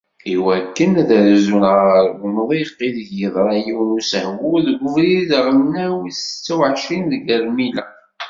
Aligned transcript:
Iwakken 0.33 0.91
ad 1.01 1.11
rzun 1.27 1.63
ɣer 1.75 2.05
umḍiq 2.25 2.75
ideg 2.87 3.09
yeḍra 3.19 3.53
yiwen 3.63 3.87
n 3.91 3.95
usehwu 3.97 4.53
deg 4.65 4.77
ubrid 4.85 5.29
aɣelnaw 5.39 5.93
wis 6.01 6.19
setta 6.27 6.53
u 6.55 6.57
εecrin 6.67 7.05
deg 7.11 7.23
Rmila. 7.45 7.85